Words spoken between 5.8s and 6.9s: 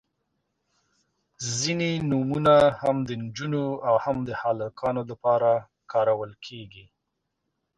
کارول کیږي.